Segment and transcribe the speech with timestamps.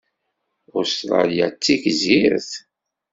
[0.79, 2.51] Ustṛalya d tigzirt?